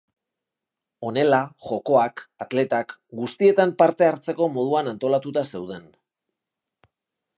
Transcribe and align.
Honela, 1.09 1.41
jokoak, 1.65 2.23
atletak, 2.45 2.95
guztietan 3.19 3.75
parte 3.83 4.09
hartzeko 4.13 4.49
moduan 4.57 4.91
antolatuta 4.93 5.45
zeuden. 5.53 5.89